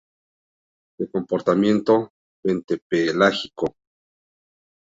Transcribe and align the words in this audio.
De 0.97 1.11
comportamiento 1.11 2.09
bentopelágico. 2.43 3.75